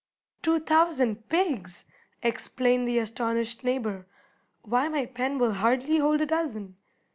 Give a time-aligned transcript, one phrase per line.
[0.41, 1.83] "Two thousand pigs!"
[2.23, 4.07] exclaimed the astonished neighbor;
[4.63, 6.75] "why, my pen will hardly hold a dozen!"